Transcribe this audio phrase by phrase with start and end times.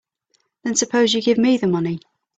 [0.63, 1.99] Then suppose you give me the money.